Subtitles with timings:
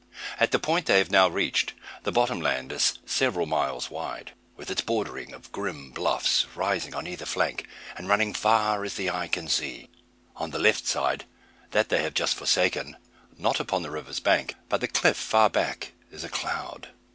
[0.39, 4.71] At the point they have now reached, the bottom land is several miles wide, with
[4.71, 9.47] its bordering of grim bluffs rising on either flank, and running far as eye can
[9.47, 9.91] see.
[10.35, 11.25] On the left side,
[11.69, 12.97] that they have just forsaken,
[13.37, 16.87] not upon the river's bank, but the cliff far back, is a cloud.